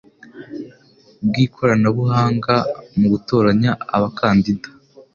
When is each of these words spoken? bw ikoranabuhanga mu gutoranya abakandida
bw 1.27 1.33
ikoranabuhanga 1.45 2.55
mu 2.97 3.07
gutoranya 3.13 3.71
abakandida 3.95 4.69